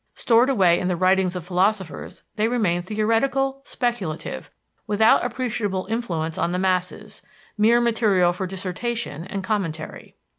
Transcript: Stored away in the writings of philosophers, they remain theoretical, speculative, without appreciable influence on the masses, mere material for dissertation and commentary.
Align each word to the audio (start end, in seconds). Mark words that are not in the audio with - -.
Stored 0.15 0.49
away 0.49 0.79
in 0.79 0.87
the 0.87 0.95
writings 0.95 1.35
of 1.35 1.45
philosophers, 1.45 2.23
they 2.35 2.47
remain 2.47 2.81
theoretical, 2.81 3.61
speculative, 3.65 4.49
without 4.87 5.23
appreciable 5.23 5.85
influence 5.91 6.39
on 6.39 6.51
the 6.53 6.57
masses, 6.57 7.21
mere 7.55 7.79
material 7.79 8.33
for 8.33 8.47
dissertation 8.47 9.25
and 9.25 9.43
commentary. 9.43 10.15